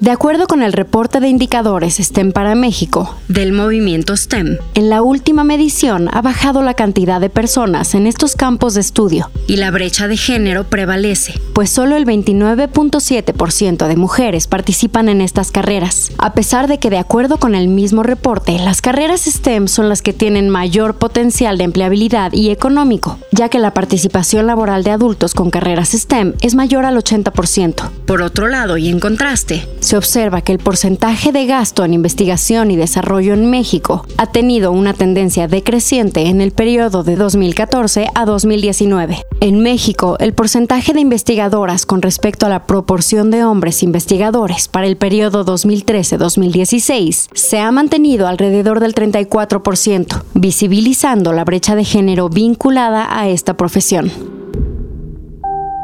De 0.00 0.12
acuerdo 0.12 0.46
con 0.46 0.62
el 0.62 0.72
reporte 0.72 1.18
de 1.18 1.26
indicadores 1.26 1.96
STEM 1.96 2.30
para 2.30 2.54
México 2.54 3.16
del 3.26 3.52
movimiento 3.52 4.16
STEM, 4.16 4.56
en 4.74 4.90
la 4.90 5.02
última 5.02 5.42
medición 5.42 6.08
ha 6.12 6.22
bajado 6.22 6.62
la 6.62 6.74
cantidad 6.74 7.20
de 7.20 7.30
personas 7.30 7.96
en 7.96 8.06
estos 8.06 8.36
campos 8.36 8.74
de 8.74 8.80
estudio 8.80 9.28
y 9.48 9.56
la 9.56 9.72
brecha 9.72 10.06
de 10.06 10.16
género 10.16 10.62
prevalece, 10.62 11.34
pues 11.52 11.70
solo 11.70 11.96
el 11.96 12.06
29.7% 12.06 13.88
de 13.88 13.96
mujeres 13.96 14.46
participan 14.46 15.08
en 15.08 15.20
estas 15.20 15.50
carreras, 15.50 16.12
a 16.18 16.32
pesar 16.32 16.68
de 16.68 16.78
que 16.78 16.90
de 16.90 16.98
acuerdo 16.98 17.38
con 17.38 17.56
el 17.56 17.66
mismo 17.66 18.04
reporte, 18.04 18.56
las 18.60 18.80
carreras 18.80 19.22
STEM 19.22 19.66
son 19.66 19.88
las 19.88 20.00
que 20.00 20.12
tienen 20.12 20.48
mayor 20.48 20.94
potencial 20.94 21.58
de 21.58 21.64
empleabilidad 21.64 22.32
y 22.32 22.50
económico, 22.50 23.18
ya 23.32 23.48
que 23.48 23.58
la 23.58 23.74
participación 23.74 24.46
laboral 24.46 24.84
de 24.84 24.92
adultos 24.92 25.34
con 25.34 25.50
carreras 25.50 25.90
STEM 25.90 26.34
es 26.40 26.54
mayor 26.54 26.84
al 26.84 26.96
80%. 26.96 27.90
Por 28.06 28.22
otro 28.22 28.46
lado, 28.46 28.76
y 28.76 28.88
en 28.88 29.00
contraste, 29.00 29.66
se 29.88 29.96
observa 29.96 30.42
que 30.42 30.52
el 30.52 30.58
porcentaje 30.58 31.32
de 31.32 31.46
gasto 31.46 31.82
en 31.82 31.94
investigación 31.94 32.70
y 32.70 32.76
desarrollo 32.76 33.32
en 33.32 33.48
México 33.48 34.04
ha 34.18 34.26
tenido 34.26 34.70
una 34.70 34.92
tendencia 34.92 35.48
decreciente 35.48 36.26
en 36.26 36.42
el 36.42 36.52
periodo 36.52 37.04
de 37.04 37.16
2014 37.16 38.08
a 38.14 38.26
2019. 38.26 39.24
En 39.40 39.62
México, 39.62 40.18
el 40.20 40.34
porcentaje 40.34 40.92
de 40.92 41.00
investigadoras 41.00 41.86
con 41.86 42.02
respecto 42.02 42.44
a 42.44 42.50
la 42.50 42.66
proporción 42.66 43.30
de 43.30 43.44
hombres 43.44 43.82
investigadores 43.82 44.68
para 44.68 44.86
el 44.86 44.98
periodo 44.98 45.46
2013-2016 45.46 47.30
se 47.32 47.58
ha 47.58 47.72
mantenido 47.72 48.28
alrededor 48.28 48.80
del 48.80 48.94
34%, 48.94 50.22
visibilizando 50.34 51.32
la 51.32 51.46
brecha 51.46 51.76
de 51.76 51.86
género 51.86 52.28
vinculada 52.28 53.06
a 53.18 53.30
esta 53.30 53.56
profesión. 53.56 54.37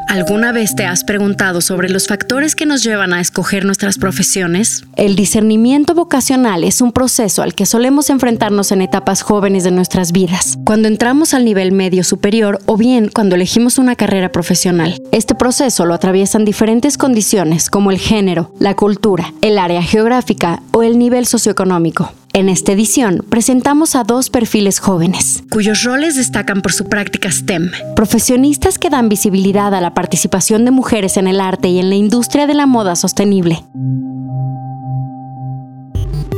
¿Alguna 0.07 0.51
vez 0.51 0.75
te 0.75 0.85
has 0.85 1.03
preguntado 1.03 1.61
sobre 1.61 1.89
los 1.89 2.07
factores 2.07 2.55
que 2.55 2.65
nos 2.65 2.83
llevan 2.83 3.13
a 3.13 3.19
escoger 3.19 3.65
nuestras 3.65 3.97
profesiones? 3.97 4.83
El 4.95 5.15
discernimiento 5.15 5.93
vocacional 5.93 6.63
es 6.63 6.81
un 6.81 6.91
proceso 6.91 7.41
al 7.41 7.53
que 7.53 7.65
solemos 7.65 8.09
enfrentarnos 8.09 8.71
en 8.71 8.81
etapas 8.81 9.23
jóvenes 9.23 9.63
de 9.63 9.71
nuestras 9.71 10.11
vidas, 10.11 10.57
cuando 10.65 10.87
entramos 10.87 11.33
al 11.33 11.43
nivel 11.43 11.71
medio 11.71 12.03
superior 12.03 12.59
o 12.65 12.77
bien 12.77 13.09
cuando 13.13 13.35
elegimos 13.35 13.77
una 13.77 13.95
carrera 13.95 14.31
profesional. 14.31 15.01
Este 15.11 15.35
proceso 15.35 15.85
lo 15.85 15.93
atraviesan 15.93 16.45
diferentes 16.45 16.97
condiciones 16.97 17.69
como 17.69 17.91
el 17.91 17.97
género, 17.97 18.53
la 18.59 18.75
cultura, 18.75 19.33
el 19.41 19.57
área 19.57 19.81
geográfica 19.81 20.61
o 20.71 20.83
el 20.83 20.97
nivel 20.97 21.25
socioeconómico. 21.25 22.11
En 22.35 22.49
esta 22.49 22.73
edición 22.73 23.23
presentamos 23.29 23.95
a 23.95 24.03
dos 24.03 24.29
perfiles 24.29 24.79
jóvenes, 24.79 25.41
cuyos 25.49 25.83
roles 25.83 26.17
destacan 26.17 26.61
por 26.61 26.73
su 26.73 26.83
práctica 26.83 27.31
STEM, 27.31 27.71
profesionistas 27.95 28.77
que 28.77 28.89
dan 28.89 29.07
visibilidad 29.07 29.73
a 29.73 29.79
la 29.79 29.93
participación 29.93 30.65
de 30.65 30.71
mujeres 30.71 31.15
en 31.15 31.27
el 31.27 31.39
arte 31.39 31.69
y 31.69 31.79
en 31.79 31.87
la 31.87 31.95
industria 31.95 32.45
de 32.45 32.53
la 32.53 32.65
moda 32.65 32.97
sostenible. 32.97 33.63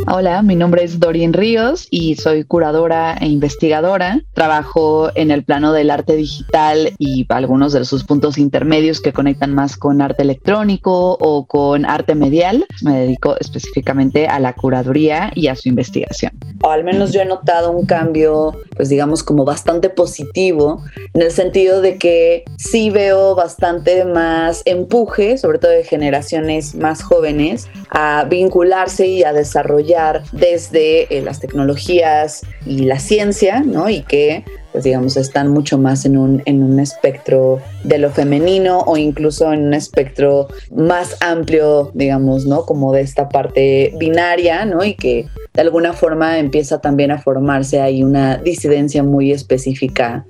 Hola, 0.10 0.42
mi 0.42 0.56
nombre 0.56 0.86
es 0.86 1.02
Dorien 1.02 1.34
Ríos 1.34 1.86
y 1.92 2.16
soy 2.16 2.46
curadora 2.46 3.18
e 3.20 3.28
investigadora. 3.28 4.22
Trabajo 4.34 5.10
en 5.16 5.32
el 5.32 5.44
plano 5.44 5.74
del 5.74 5.92
arte 5.92 6.16
digital 6.16 6.94
y 6.98 7.26
algunos 7.28 7.74
de 7.74 7.84
sus 7.84 8.06
puntos 8.06 8.38
intermedios 8.38 9.02
que 9.02 9.12
conectan 9.12 9.54
más 9.54 9.76
con 9.76 10.02
arte 10.02 10.24
electrónico 10.24 11.18
o 11.20 11.46
con 11.46 11.86
arte 11.86 12.16
medial. 12.16 12.66
Me 12.84 13.00
dedico 13.00 13.36
específicamente 13.38 14.28
a 14.28 14.40
la 14.40 14.54
curaduría 14.54 15.34
y 15.36 15.48
a 15.48 15.58
su 15.58 15.68
investigación. 15.68 16.32
O 16.64 16.70
al 16.70 16.86
menos 16.86 17.12
yo 17.12 17.20
he 17.20 17.26
notado 17.26 17.72
un 17.72 17.86
cambio, 17.86 18.54
pues 18.78 18.88
digamos 18.88 19.24
como 19.24 19.44
bastante 19.44 19.90
positivo, 19.90 20.86
en 21.14 21.22
el 21.22 21.32
sentido 21.32 21.82
de 21.82 21.98
que 21.98 22.46
sí 22.58 22.92
veo 22.92 23.36
bastante 23.36 24.06
más 24.06 24.62
empuje, 24.64 25.38
sobre 25.38 25.60
todo 25.60 25.72
de 25.72 25.84
generaciones 25.84 26.76
más 26.76 27.04
jóvenes, 27.04 27.68
a 27.90 28.24
vincularse 28.24 29.06
y 29.06 29.24
a 29.24 29.34
desarrollar 29.34 29.97
desde 30.32 31.16
eh, 31.16 31.22
las 31.22 31.40
tecnologías 31.40 32.42
y 32.66 32.80
la 32.80 33.00
ciencia, 33.00 33.62
¿no? 33.62 33.90
Y 33.90 34.02
que, 34.02 34.44
pues 34.72 34.84
digamos, 34.84 35.18
están 35.18 35.50
mucho 35.50 35.78
más 35.78 36.06
en 36.06 36.18
un, 36.18 36.42
en 36.46 36.64
un 36.64 36.80
espectro 36.80 37.60
de 37.84 37.98
lo 37.98 38.10
femenino 38.12 38.80
o 38.82 38.98
incluso 38.98 39.52
en 39.52 39.68
un 39.68 39.74
espectro 39.74 40.48
más 40.76 41.18
amplio, 41.22 41.92
digamos, 41.94 42.46
¿no? 42.46 42.66
Como 42.66 42.94
de 42.94 43.02
esta 43.02 43.30
parte 43.30 43.94
binaria, 43.98 44.66
¿no? 44.66 44.84
Y 44.84 44.96
que 44.96 45.28
de 45.54 45.62
alguna 45.62 45.94
forma 45.94 46.38
empieza 46.38 46.80
también 46.80 47.12
a 47.12 47.18
formarse 47.18 47.82
ahí 47.82 48.04
una 48.04 48.38
disidencia 48.38 49.04
muy 49.04 49.32
específica 49.32 50.26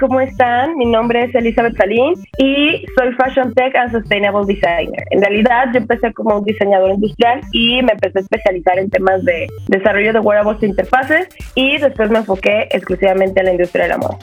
¿cómo 0.00 0.20
están? 0.20 0.76
Mi 0.76 0.86
nombre 0.86 1.24
es 1.24 1.34
Elizabeth 1.34 1.76
Salín 1.76 2.14
y 2.38 2.84
soy 2.96 3.12
Fashion 3.14 3.52
Tech 3.54 3.74
and 3.76 3.92
Sustainable 3.92 4.44
Designer. 4.46 5.04
En 5.10 5.20
realidad, 5.20 5.66
yo 5.72 5.78
empecé 5.78 6.12
como 6.14 6.38
un 6.38 6.44
diseñador 6.44 6.92
industrial 6.92 7.40
y 7.52 7.82
me 7.82 7.92
empecé 7.92 8.18
a 8.18 8.22
especializar 8.22 8.78
en 8.78 8.88
temas 8.90 9.24
de 9.24 9.46
desarrollo 9.68 10.12
de 10.12 10.20
wearables 10.20 10.62
e 10.62 10.66
interfaces 10.66 11.28
y 11.54 11.78
después 11.78 12.10
me 12.10 12.18
enfoqué 12.18 12.68
exclusivamente 12.70 13.40
en 13.40 13.46
la 13.46 13.52
industria 13.52 13.84
de 13.84 13.90
la 13.90 13.98
moda. 13.98 14.18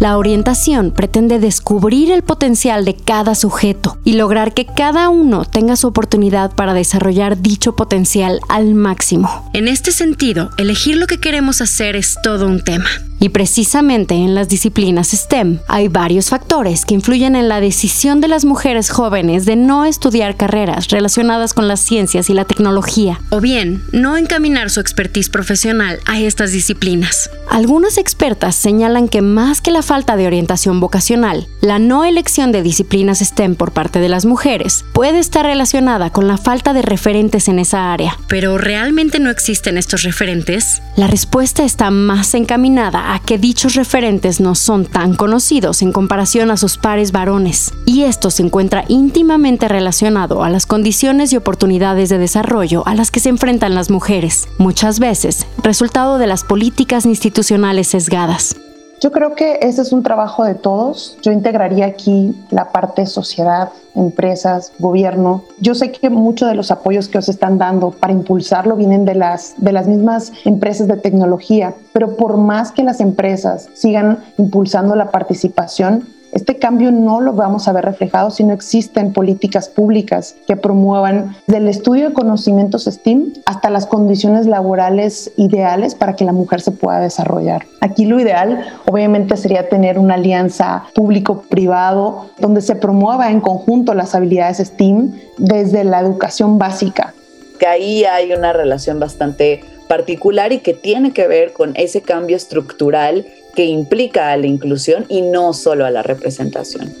La 0.00 0.16
orientación 0.16 0.92
pretende 0.92 1.38
descubrir 1.38 2.10
el 2.10 2.22
potencial 2.22 2.86
de 2.86 2.96
cada 2.96 3.34
sujeto 3.34 3.98
y 4.02 4.14
lograr 4.14 4.54
que 4.54 4.64
cada 4.64 5.10
uno 5.10 5.44
tenga 5.44 5.76
su 5.76 5.88
oportunidad 5.88 6.54
para 6.54 6.72
desarrollar 6.72 7.42
dicho 7.42 7.76
potencial 7.76 8.40
al 8.48 8.74
máximo. 8.74 9.50
En 9.52 9.68
este 9.68 9.92
sentido, 9.92 10.52
elegir 10.56 10.96
lo 10.96 11.06
que 11.06 11.20
queremos 11.20 11.60
hacer 11.60 11.96
es 11.96 12.16
todo 12.22 12.46
un 12.46 12.64
tema. 12.64 12.88
Y 13.22 13.28
precisamente 13.28 14.14
en 14.14 14.34
las 14.34 14.48
disciplinas 14.48 15.10
STEM 15.10 15.58
hay 15.68 15.88
varios 15.88 16.30
factores 16.30 16.86
que 16.86 16.94
influyen 16.94 17.36
en 17.36 17.48
la 17.48 17.60
decisión 17.60 18.22
de 18.22 18.28
las 18.28 18.46
mujeres 18.46 18.88
jóvenes 18.88 19.44
de 19.44 19.56
no 19.56 19.84
estudiar 19.84 20.36
carreras 20.36 20.88
relacionadas 20.88 21.52
con 21.52 21.68
las 21.68 21.80
ciencias 21.80 22.30
y 22.30 22.34
la 22.34 22.46
tecnología, 22.46 23.20
o 23.28 23.40
bien 23.40 23.82
no 23.92 24.16
encaminar 24.16 24.70
su 24.70 24.80
expertise 24.80 25.28
profesional 25.28 26.00
a 26.06 26.18
estas 26.18 26.52
disciplinas. 26.52 27.30
Algunas 27.50 27.98
expertas 27.98 28.54
señalan 28.54 29.08
que 29.08 29.20
más 29.20 29.60
que 29.60 29.70
la 29.70 29.82
falta 29.82 30.16
de 30.16 30.26
orientación 30.26 30.80
vocacional, 30.80 31.46
la 31.60 31.78
no 31.78 32.04
elección 32.04 32.52
de 32.52 32.62
disciplinas 32.62 33.18
STEM 33.18 33.54
por 33.54 33.72
parte 33.72 34.00
de 34.00 34.08
las 34.08 34.24
mujeres 34.24 34.84
puede 34.94 35.18
estar 35.18 35.44
relacionada 35.44 36.10
con 36.10 36.26
la 36.26 36.38
falta 36.38 36.72
de 36.72 36.80
referentes 36.80 37.48
en 37.48 37.58
esa 37.58 37.92
área. 37.92 38.16
Pero 38.28 38.56
¿realmente 38.56 39.18
no 39.18 39.28
existen 39.28 39.76
estos 39.76 40.04
referentes? 40.04 40.80
La 40.96 41.06
respuesta 41.06 41.64
está 41.64 41.90
más 41.90 42.34
encaminada 42.34 43.09
a 43.10 43.18
que 43.18 43.38
dichos 43.38 43.74
referentes 43.74 44.40
no 44.40 44.54
son 44.54 44.86
tan 44.86 45.16
conocidos 45.16 45.82
en 45.82 45.90
comparación 45.90 46.52
a 46.52 46.56
sus 46.56 46.78
pares 46.78 47.10
varones, 47.10 47.74
y 47.84 48.04
esto 48.04 48.30
se 48.30 48.44
encuentra 48.44 48.84
íntimamente 48.86 49.66
relacionado 49.66 50.44
a 50.44 50.48
las 50.48 50.64
condiciones 50.64 51.32
y 51.32 51.36
oportunidades 51.36 52.08
de 52.08 52.18
desarrollo 52.18 52.86
a 52.86 52.94
las 52.94 53.10
que 53.10 53.18
se 53.18 53.28
enfrentan 53.28 53.74
las 53.74 53.90
mujeres, 53.90 54.48
muchas 54.58 55.00
veces 55.00 55.44
resultado 55.60 56.18
de 56.18 56.28
las 56.28 56.44
políticas 56.44 57.04
institucionales 57.04 57.88
sesgadas. 57.88 58.54
Yo 59.00 59.10
creo 59.12 59.34
que 59.34 59.58
ese 59.62 59.80
es 59.80 59.92
un 59.92 60.02
trabajo 60.02 60.44
de 60.44 60.54
todos. 60.54 61.16
Yo 61.22 61.32
integraría 61.32 61.86
aquí 61.86 62.38
la 62.50 62.70
parte 62.70 63.06
sociedad, 63.06 63.70
empresas, 63.94 64.72
gobierno. 64.78 65.44
Yo 65.58 65.74
sé 65.74 65.90
que 65.90 66.10
muchos 66.10 66.50
de 66.50 66.54
los 66.54 66.70
apoyos 66.70 67.08
que 67.08 67.16
os 67.16 67.30
están 67.30 67.56
dando 67.56 67.92
para 67.92 68.12
impulsarlo 68.12 68.76
vienen 68.76 69.06
de 69.06 69.14
las, 69.14 69.54
de 69.56 69.72
las 69.72 69.86
mismas 69.86 70.32
empresas 70.44 70.86
de 70.86 70.98
tecnología, 70.98 71.74
pero 71.94 72.14
por 72.16 72.36
más 72.36 72.72
que 72.72 72.82
las 72.82 73.00
empresas 73.00 73.70
sigan 73.72 74.18
impulsando 74.36 74.94
la 74.94 75.10
participación, 75.10 76.06
este 76.32 76.58
cambio 76.58 76.92
no 76.92 77.20
lo 77.20 77.32
vamos 77.32 77.66
a 77.66 77.72
ver 77.72 77.84
reflejado 77.84 78.30
si 78.30 78.44
no 78.44 78.52
existen 78.52 79.12
políticas 79.12 79.68
públicas 79.68 80.36
que 80.46 80.56
promuevan 80.56 81.36
del 81.46 81.68
estudio 81.68 82.08
de 82.08 82.14
conocimientos 82.14 82.84
STEAM 82.84 83.32
hasta 83.46 83.70
las 83.70 83.86
condiciones 83.86 84.46
laborales 84.46 85.32
ideales 85.36 85.94
para 85.94 86.14
que 86.14 86.24
la 86.24 86.32
mujer 86.32 86.60
se 86.60 86.70
pueda 86.70 87.00
desarrollar. 87.00 87.66
Aquí 87.80 88.04
lo 88.04 88.20
ideal 88.20 88.64
obviamente 88.86 89.36
sería 89.36 89.68
tener 89.68 89.98
una 89.98 90.14
alianza 90.14 90.84
público-privado 90.94 92.30
donde 92.38 92.60
se 92.60 92.76
promueva 92.76 93.30
en 93.30 93.40
conjunto 93.40 93.94
las 93.94 94.14
habilidades 94.14 94.58
STEAM 94.58 95.12
desde 95.38 95.84
la 95.84 96.00
educación 96.00 96.58
básica. 96.58 97.14
Que 97.58 97.66
ahí 97.66 98.04
hay 98.04 98.32
una 98.32 98.52
relación 98.52 99.00
bastante 99.00 99.62
particular 99.88 100.52
y 100.52 100.60
que 100.60 100.72
tiene 100.72 101.12
que 101.12 101.26
ver 101.26 101.52
con 101.52 101.72
ese 101.74 102.00
cambio 102.00 102.36
estructural 102.36 103.26
que 103.54 103.66
implica 103.66 104.32
a 104.32 104.36
la 104.36 104.46
inclusión 104.46 105.06
y 105.08 105.22
no 105.22 105.52
solo 105.52 105.86
a 105.86 105.90
la 105.90 106.02
representación. 106.02 106.92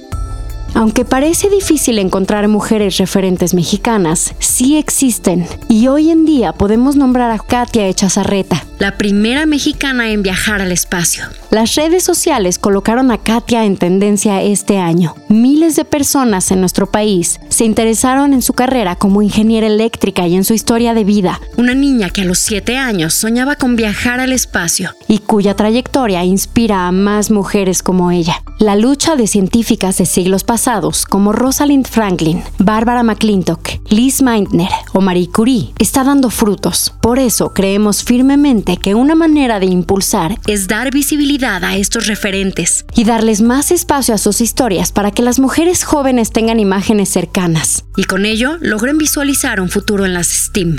Aunque 0.74 1.04
parece 1.04 1.50
difícil 1.50 1.98
encontrar 1.98 2.46
mujeres 2.48 2.96
referentes 2.98 3.54
mexicanas, 3.54 4.34
sí 4.38 4.78
existen. 4.78 5.46
Y 5.68 5.88
hoy 5.88 6.10
en 6.10 6.24
día 6.24 6.52
podemos 6.52 6.96
nombrar 6.96 7.30
a 7.32 7.38
Katia 7.38 7.88
Echazarreta, 7.88 8.64
la 8.80 8.96
primera 8.96 9.44
mexicana 9.44 10.10
en 10.10 10.22
viajar 10.22 10.62
al 10.62 10.72
espacio. 10.72 11.24
Las 11.50 11.74
redes 11.74 12.02
sociales 12.02 12.58
colocaron 12.58 13.10
a 13.10 13.18
Katia 13.18 13.66
en 13.66 13.76
tendencia 13.76 14.40
este 14.42 14.78
año. 14.78 15.14
Miles 15.28 15.76
de 15.76 15.84
personas 15.84 16.50
en 16.50 16.60
nuestro 16.60 16.90
país 16.90 17.40
se 17.50 17.66
interesaron 17.66 18.32
en 18.32 18.40
su 18.40 18.54
carrera 18.54 18.96
como 18.96 19.20
ingeniera 19.20 19.66
eléctrica 19.66 20.26
y 20.26 20.34
en 20.34 20.44
su 20.44 20.54
historia 20.54 20.94
de 20.94 21.04
vida. 21.04 21.40
Una 21.58 21.74
niña 21.74 22.08
que 22.08 22.22
a 22.22 22.24
los 22.24 22.38
7 22.38 22.78
años 22.78 23.12
soñaba 23.12 23.56
con 23.56 23.76
viajar 23.76 24.18
al 24.18 24.32
espacio 24.32 24.94
y 25.08 25.18
cuya 25.18 25.54
trayectoria 25.54 26.24
inspira 26.24 26.86
a 26.86 26.92
más 26.92 27.30
mujeres 27.30 27.82
como 27.82 28.10
ella. 28.10 28.42
La 28.58 28.76
lucha 28.76 29.14
de 29.14 29.26
científicas 29.26 29.98
de 29.98 30.06
siglos 30.06 30.44
pasados 30.44 31.04
como 31.04 31.32
Rosalind 31.32 31.86
Franklin, 31.86 32.42
Barbara 32.58 33.02
McClintock, 33.02 33.68
Liz 33.90 34.22
Meitner 34.22 34.70
o 34.94 35.02
Marie 35.02 35.30
Curie 35.30 35.72
está 35.78 36.02
dando 36.02 36.30
frutos. 36.30 36.94
Por 37.02 37.18
eso 37.18 37.52
creemos 37.52 38.02
firmemente 38.04 38.69
que 38.76 38.94
una 38.94 39.14
manera 39.14 39.60
de 39.60 39.66
impulsar 39.66 40.38
es 40.46 40.68
dar 40.68 40.92
visibilidad 40.92 41.64
a 41.64 41.76
estos 41.76 42.06
referentes 42.06 42.84
y 42.94 43.04
darles 43.04 43.40
más 43.40 43.70
espacio 43.70 44.14
a 44.14 44.18
sus 44.18 44.40
historias 44.40 44.92
para 44.92 45.10
que 45.10 45.22
las 45.22 45.38
mujeres 45.38 45.84
jóvenes 45.84 46.30
tengan 46.30 46.60
imágenes 46.60 47.08
cercanas 47.08 47.84
y 47.96 48.04
con 48.04 48.26
ello 48.26 48.58
logren 48.60 48.98
visualizar 48.98 49.60
un 49.60 49.68
futuro 49.68 50.04
en 50.04 50.14
las 50.14 50.28
STEAM. 50.28 50.78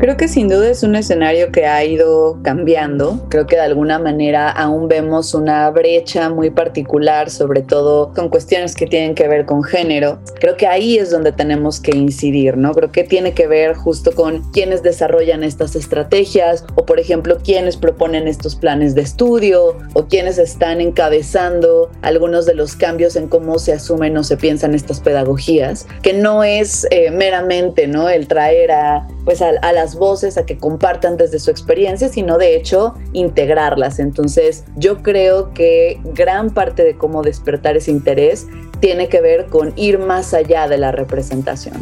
Creo 0.00 0.16
que 0.16 0.28
sin 0.28 0.48
duda 0.48 0.70
es 0.70 0.82
un 0.82 0.96
escenario 0.96 1.52
que 1.52 1.66
ha 1.66 1.84
ido 1.84 2.38
cambiando. 2.42 3.26
Creo 3.28 3.46
que 3.46 3.56
de 3.56 3.62
alguna 3.62 3.98
manera 3.98 4.48
aún 4.48 4.88
vemos 4.88 5.34
una 5.34 5.68
brecha 5.68 6.30
muy 6.30 6.48
particular, 6.48 7.28
sobre 7.28 7.60
todo 7.60 8.14
con 8.14 8.30
cuestiones 8.30 8.74
que 8.74 8.86
tienen 8.86 9.14
que 9.14 9.28
ver 9.28 9.44
con 9.44 9.62
género. 9.62 10.18
Creo 10.40 10.56
que 10.56 10.66
ahí 10.66 10.96
es 10.96 11.10
donde 11.10 11.32
tenemos 11.32 11.80
que 11.80 11.94
incidir, 11.94 12.56
¿no? 12.56 12.72
Creo 12.72 12.90
que 12.90 13.04
tiene 13.04 13.34
que 13.34 13.46
ver 13.46 13.74
justo 13.74 14.12
con 14.12 14.40
quienes 14.52 14.82
desarrollan 14.82 15.44
estas 15.44 15.76
estrategias 15.76 16.64
o, 16.76 16.86
por 16.86 16.98
ejemplo, 16.98 17.36
quienes 17.44 17.76
proponen 17.76 18.26
estos 18.26 18.56
planes 18.56 18.94
de 18.94 19.02
estudio 19.02 19.76
o 19.92 20.06
quienes 20.06 20.38
están 20.38 20.80
encabezando 20.80 21.90
algunos 22.00 22.46
de 22.46 22.54
los 22.54 22.74
cambios 22.74 23.16
en 23.16 23.28
cómo 23.28 23.58
se 23.58 23.74
asumen 23.74 24.16
o 24.16 24.24
se 24.24 24.38
piensan 24.38 24.74
estas 24.74 24.98
pedagogías, 25.00 25.86
que 26.00 26.14
no 26.14 26.42
es 26.42 26.86
eh, 26.90 27.10
meramente, 27.10 27.86
¿no? 27.86 28.08
El 28.08 28.28
traer 28.28 28.70
a, 28.70 29.06
pues 29.26 29.42
a, 29.42 29.50
a 29.60 29.72
las 29.74 29.89
voces 29.96 30.38
a 30.38 30.46
que 30.46 30.58
compartan 30.58 31.16
desde 31.16 31.38
su 31.38 31.50
experiencia, 31.50 32.08
sino 32.08 32.38
de 32.38 32.56
hecho 32.56 32.94
integrarlas. 33.12 33.98
Entonces 33.98 34.64
yo 34.76 35.02
creo 35.02 35.52
que 35.52 36.00
gran 36.14 36.50
parte 36.50 36.84
de 36.84 36.96
cómo 36.96 37.22
despertar 37.22 37.76
ese 37.76 37.90
interés 37.90 38.46
tiene 38.80 39.08
que 39.08 39.20
ver 39.20 39.46
con 39.46 39.72
ir 39.76 39.98
más 39.98 40.34
allá 40.34 40.68
de 40.68 40.78
la 40.78 40.92
representación. 40.92 41.74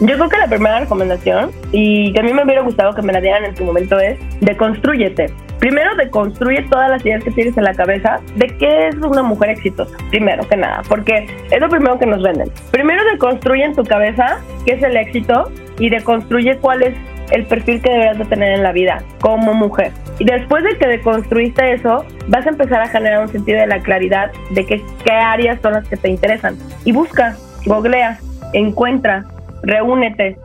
Yo 0.00 0.16
creo 0.16 0.28
que 0.28 0.38
la 0.38 0.48
primera 0.48 0.80
recomendación, 0.80 1.52
y 1.70 2.12
que 2.12 2.20
a 2.20 2.22
mí 2.24 2.32
me 2.32 2.42
hubiera 2.42 2.62
gustado 2.62 2.94
que 2.94 3.02
me 3.02 3.12
la 3.12 3.20
dieran 3.20 3.44
en 3.44 3.56
su 3.56 3.64
momento, 3.64 3.98
es 4.00 4.18
deconstrúyete. 4.40 5.32
Primero, 5.60 5.94
deconstruye 5.94 6.62
todas 6.68 6.90
las 6.90 7.06
ideas 7.06 7.22
que 7.22 7.30
tienes 7.30 7.56
en 7.56 7.64
la 7.64 7.74
cabeza 7.74 8.20
de 8.36 8.48
qué 8.58 8.88
es 8.88 8.96
una 8.96 9.22
mujer 9.22 9.50
exitosa, 9.50 9.96
primero 10.10 10.46
que 10.48 10.56
nada, 10.56 10.82
porque 10.88 11.26
es 11.50 11.60
lo 11.60 11.68
primero 11.68 11.98
que 11.98 12.06
nos 12.06 12.22
venden. 12.22 12.50
Primero, 12.72 13.02
deconstruye 13.12 13.64
en 13.64 13.74
tu 13.74 13.84
cabeza 13.84 14.40
qué 14.66 14.72
es 14.72 14.82
el 14.82 14.96
éxito 14.96 15.50
y 15.78 15.90
deconstruye 15.90 16.58
cuál 16.58 16.82
es 16.82 16.94
el 17.30 17.46
perfil 17.46 17.80
que 17.80 17.90
deberías 17.90 18.18
de 18.18 18.24
tener 18.24 18.52
en 18.52 18.62
la 18.62 18.72
vida 18.72 19.02
como 19.20 19.54
mujer. 19.54 19.92
Y 20.18 20.24
después 20.24 20.62
de 20.64 20.76
que 20.78 20.86
deconstruiste 20.86 21.72
eso, 21.72 22.04
vas 22.28 22.46
a 22.46 22.50
empezar 22.50 22.80
a 22.80 22.88
generar 22.88 23.22
un 23.22 23.28
sentido 23.28 23.60
de 23.60 23.66
la 23.66 23.80
claridad 23.80 24.30
de 24.50 24.64
qué, 24.64 24.82
qué 25.04 25.12
áreas 25.12 25.60
son 25.60 25.72
las 25.72 25.88
que 25.88 25.96
te 25.96 26.08
interesan. 26.08 26.56
Y 26.84 26.92
busca, 26.92 27.36
googlea, 27.66 28.18
encuentra, 28.52 29.24
reúnete, 29.62 30.36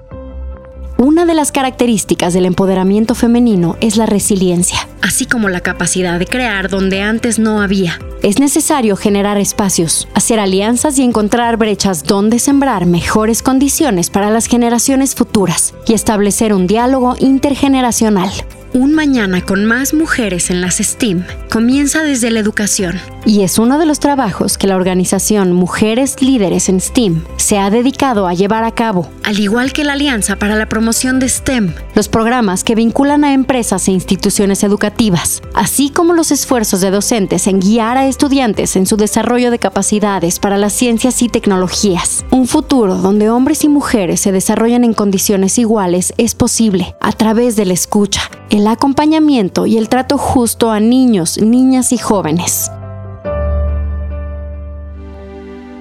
una 1.00 1.25
de 1.25 1.34
las 1.34 1.53
características 1.53 2.34
del 2.34 2.46
empoderamiento 2.46 3.15
femenino 3.15 3.77
es 3.79 3.96
la 3.96 4.06
resiliencia, 4.06 4.86
así 5.01 5.25
como 5.25 5.48
la 5.48 5.62
capacidad 5.62 6.20
de 6.20 6.25
crear 6.25 6.70
donde 6.70 7.01
antes 7.01 7.39
no 7.39 7.62
había. 7.62 7.98
Es 8.22 8.39
necesario 8.39 8.98
generar 8.98 9.38
espacios, 9.38 10.10
hacer 10.13 10.41
alianzas 10.41 11.00
y 11.00 11.03
encontrar 11.03 11.56
brechas 11.56 12.03
donde 12.03 12.38
sembrar 12.38 12.86
mejores 12.86 13.41
condiciones 13.41 14.10
para 14.10 14.29
las 14.29 14.48
generaciones 14.48 15.15
futuras 15.15 15.74
y 15.88 15.94
establecer 15.94 16.53
un 16.53 16.68
diálogo 16.68 17.15
intergeneracional. 17.18 18.29
Un 18.71 18.93
mañana 18.93 19.41
con 19.41 19.65
más 19.65 19.95
mujeres 19.95 20.51
en 20.51 20.61
las 20.61 20.77
STEAM 20.77 21.25
comienza 21.49 22.03
desde 22.03 22.29
la 22.29 22.39
educación. 22.39 22.99
Y 23.25 23.41
es 23.41 23.57
uno 23.57 23.79
de 23.79 23.88
los 23.88 23.99
trabajos 23.99 24.59
que 24.59 24.67
la 24.67 24.75
organización 24.75 25.53
Mujeres 25.53 26.21
Líderes 26.21 26.69
en 26.69 26.79
STEAM 26.79 27.23
se 27.38 27.57
ha 27.57 27.71
dedicado 27.71 28.27
a 28.27 28.35
llevar 28.35 28.63
a 28.63 28.71
cabo, 28.71 29.09
al 29.23 29.39
igual 29.39 29.73
que 29.73 29.83
la 29.83 29.93
Alianza 29.93 30.35
para 30.35 30.55
la 30.55 30.69
Promoción 30.69 31.19
de 31.19 31.29
STEM, 31.29 31.73
los 31.95 32.09
programas 32.09 32.63
que 32.63 32.75
vinculan 32.75 33.23
a 33.23 33.33
empresas 33.33 33.88
e 33.88 33.91
instituciones 33.91 34.63
educativas, 34.63 35.41
así 35.55 35.89
como 35.89 36.13
los 36.13 36.31
esfuerzos 36.31 36.79
de 36.81 36.91
docentes 36.91 37.47
en 37.47 37.59
guiar 37.59 37.97
a 37.97 38.05
estudiantes 38.07 38.75
en 38.75 38.85
su 38.85 38.97
desarrollo 38.97 39.49
de 39.49 39.57
capacidades 39.57 40.38
para 40.38 40.59
las 40.59 40.73
ciencias 40.73 41.23
y 41.23 41.29
tecnologías. 41.29 42.23
Un 42.29 42.47
futuro 42.47 42.95
donde 42.95 43.31
hombres 43.31 43.63
y 43.63 43.67
mujeres 43.67 44.19
se 44.21 44.31
desarrollan 44.31 44.83
en 44.83 44.93
condiciones 44.93 45.57
iguales 45.57 46.13
es 46.17 46.35
posible 46.35 46.95
a 47.01 47.11
través 47.13 47.55
de 47.55 47.65
la 47.65 47.73
escucha, 47.73 48.29
el 48.50 48.68
acompañamiento 48.68 49.65
y 49.65 49.77
el 49.77 49.89
trato 49.89 50.18
justo 50.18 50.72
a 50.72 50.79
niños, 50.79 51.39
niñas 51.41 51.91
y 51.91 51.98
jóvenes. 51.98 52.72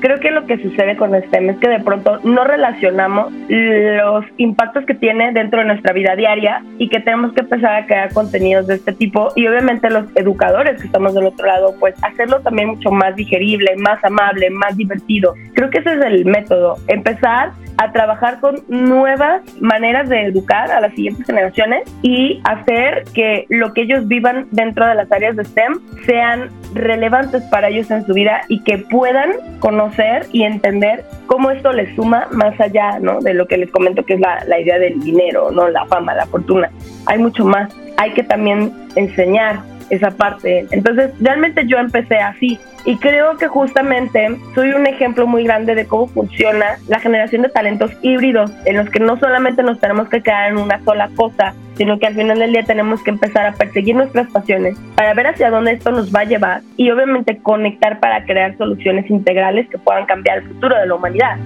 Creo 0.01 0.21
que 0.21 0.31
lo 0.31 0.47
que 0.47 0.63
sucede 0.63 0.97
con 0.97 1.11
STEM 1.13 1.51
es 1.51 1.59
que 1.59 1.69
de 1.69 1.81
pronto 1.81 2.21
no 2.23 2.45
relacionamos 2.45 3.33
los 3.49 4.25
impactos 4.37 4.85
que 4.87 4.95
tiene 4.95 5.33
dentro 5.33 5.59
de 5.59 5.67
nuestra 5.67 5.93
vida 5.93 6.15
diaria 6.15 6.63
y 6.79 6.89
que 6.89 7.01
tenemos 7.01 7.33
que 7.33 7.41
empezar 7.41 7.83
a 7.83 7.87
crear 7.87 8.13
contenidos 8.13 8.69
de 8.69 8.77
este 8.77 8.93
tipo 8.93 9.33
y 9.35 9.49
obviamente 9.49 9.91
los 9.91 10.05
educadores 10.15 10.81
que 10.81 10.87
estamos 10.87 11.15
del 11.15 11.27
otro 11.27 11.47
lado, 11.47 11.75
pues 11.81 11.97
hacerlo 12.05 12.41
también 12.43 12.69
mucho 12.69 12.93
más 12.93 13.17
digerible, 13.17 13.75
más 13.77 14.03
amable, 14.05 14.51
más 14.51 14.77
divertido. 14.77 15.35
Creo 15.55 15.69
que 15.69 15.79
ese 15.79 15.95
es 15.95 16.05
el 16.05 16.25
método, 16.27 16.77
empezar 16.87 17.51
a 17.79 17.93
trabajar 17.93 18.41
con 18.41 18.57
nuevas 18.69 19.43
maneras 19.61 20.09
de 20.09 20.27
educar 20.27 20.71
a 20.71 20.81
las 20.81 20.93
siguientes 20.95 21.25
generaciones 21.27 21.83
y 22.03 22.41
hacer 22.45 23.05
que 23.15 23.47
lo 23.49 23.73
que 23.73 23.83
ellos 23.83 24.07
vivan 24.09 24.49
dentro 24.51 24.87
de 24.87 24.97
las 24.97 25.11
áreas 25.11 25.37
de 25.37 25.45
STEM 25.45 25.79
sean 26.05 26.51
relevantes 26.75 27.43
para 27.45 27.69
ellos 27.69 27.91
en 27.91 28.05
su 28.05 28.15
vida 28.15 28.43
y 28.49 28.63
que 28.65 28.79
puedan 28.79 29.31
conocer 29.61 30.27
y 30.33 30.43
entender 30.43 31.05
cómo 31.27 31.51
esto 31.51 31.73
les 31.73 31.95
suma 31.95 32.27
más 32.33 32.61
allá 32.61 32.99
¿no? 32.99 33.21
de 33.21 33.35
lo 33.35 33.47
que 33.47 33.57
les 33.57 33.71
comento 33.71 34.05
que 34.05 34.15
es 34.15 34.21
la, 34.21 34.45
la 34.47 34.61
idea 34.61 34.79
del 34.79 35.01
dinero, 35.01 35.51
no 35.51 35.69
la 35.69 35.87
fama, 35.87 36.15
la 36.15 36.27
fortuna. 36.27 36.71
Hay 37.07 37.19
mucho 37.19 37.45
más. 37.45 37.73
Hay 37.97 38.13
que 38.13 38.23
también 38.23 38.73
enseñar 38.97 39.61
esa 39.91 40.11
parte. 40.11 40.67
Entonces, 40.71 41.13
realmente 41.21 41.67
yo 41.67 41.79
empecé 41.79 42.17
así 42.17 42.59
y 42.85 42.97
creo 42.97 43.37
que 43.37 43.49
justamente 43.49 44.29
soy 44.55 44.71
un 44.71 44.87
ejemplo 44.87 45.27
muy 45.27 45.45
grande 45.45 45.75
de 45.75 45.87
cómo 45.87 46.07
funciona 46.07 46.79
la 46.89 47.01
generación 47.01 47.43
de 47.43 47.49
talentos 47.49 47.91
híbridos, 48.03 48.51
en 48.65 48.77
los 48.77 48.89
que 48.91 49.01
no 49.01 49.19
solamente 49.19 49.63
nos 49.63 49.81
tenemos 49.81 50.09
que 50.09 50.23
quedar 50.23 50.51
en 50.51 50.59
una 50.59 50.83
sola 50.85 51.11
cosa, 51.15 51.55
sino 51.77 51.99
que 51.99 52.07
al 52.07 52.15
final 52.15 52.39
del 52.39 52.53
día 52.53 52.65
tenemos 52.65 53.03
que 53.03 53.11
empezar 53.11 53.47
a 53.47 53.53
perseguir 53.53 53.95
nuestras 53.95 54.31
pasiones 54.31 54.77
para 54.95 55.15
ver 55.15 55.29
hacia 55.29 55.51
dónde 55.51 55.73
esto 55.73 55.91
nos 55.91 56.15
va 56.15 56.21
a 56.21 56.25
llevar 56.25 56.63
y 56.77 56.91
obviamente 56.91 57.39
conectar 57.39 58.01
para 58.01 58.25
crear 58.25 58.57
soluciones 58.57 59.09
integrales 59.11 59.69
que 59.69 59.79
puedan 59.79 60.07
cambiar 60.07 60.39
el 60.39 60.49
futuro 60.49 60.77
de 60.77 60.87
la 60.87 60.95
humanidad 60.95 61.37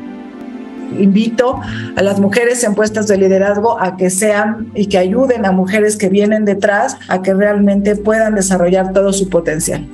invito 1.01 1.61
a 1.97 2.03
las 2.03 2.21
mujeres 2.21 2.63
en 2.65 2.75
puestos 2.75 3.07
de 3.09 3.17
liderazgo 3.17 3.81
a 3.81 3.97
que 3.97 4.11
sean 4.11 4.71
y 4.75 4.87
que 4.87 4.99
ayuden 4.99 5.47
a 5.47 5.53
mujeres 5.53 5.97
que 5.97 6.09
vienen 6.09 6.45
detrás 6.45 6.97
a 7.09 7.23
que 7.23 7.35
realmente 7.35 7.97
puedan 7.97 8.35
desarrollar 8.35 8.93
todo 8.93 9.13
su 9.13 9.29
potencial. 9.29 9.87